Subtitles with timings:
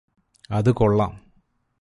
[0.49, 1.11] അത് കൊള്ളാം